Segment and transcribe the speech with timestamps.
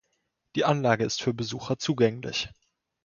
[0.55, 2.49] Die Anlage ist für Besucher zugänglich.